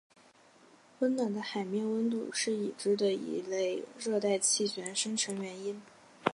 [0.97, 5.79] 温暖的海面温度是已知的一类热带气旋生成原因。